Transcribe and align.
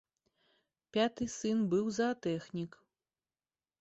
Пяты 0.95 1.27
сын 1.35 1.57
быў 1.73 1.85
заатэхнік. 1.99 2.71